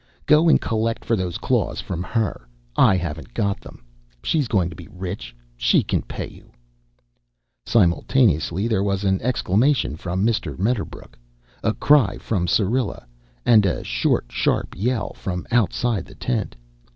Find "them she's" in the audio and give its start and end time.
3.61-4.47